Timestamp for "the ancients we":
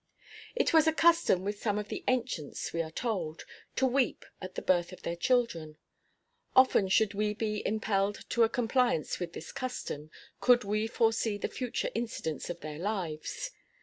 1.89-2.81